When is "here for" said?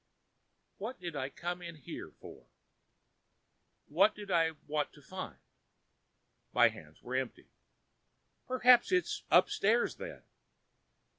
1.75-2.47